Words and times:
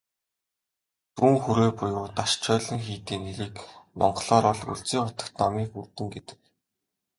Зүүн 1.15 1.35
хүрээ 1.43 1.71
буюу 1.79 2.05
"Дашчойлин" 2.17 2.79
хийдийн 2.85 3.21
нэрийг 3.25 3.55
монголоор 3.99 4.43
бол 4.47 4.61
"Өлзий 4.73 4.99
хутагт 5.03 5.33
номын 5.41 5.67
хүрдэн" 5.73 6.07
гэдэг. 6.15 6.39